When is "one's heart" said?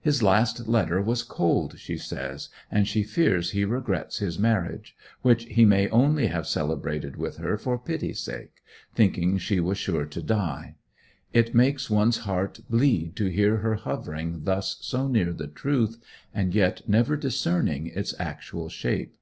11.88-12.58